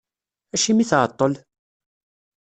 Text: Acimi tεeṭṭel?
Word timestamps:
Acimi 0.55 0.85
tεeṭṭel? 0.89 1.33